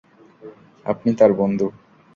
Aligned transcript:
আপনি 0.85 1.09
তাঁর 1.15 1.31
বন্ধু। 1.33 1.67